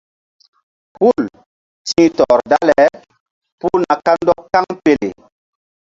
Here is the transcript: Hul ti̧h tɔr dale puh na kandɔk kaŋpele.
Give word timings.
Hul 0.97 1.23
ti̧h 1.87 2.11
tɔr 2.17 2.39
dale 2.51 2.81
puh 3.59 3.77
na 3.81 3.93
kandɔk 4.05 4.41
kaŋpele. 4.53 5.09